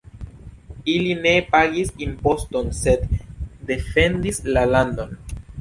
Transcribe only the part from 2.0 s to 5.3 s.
imposton, sed defendis la landon.